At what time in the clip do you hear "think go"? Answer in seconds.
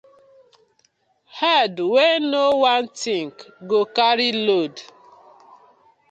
3.01-3.79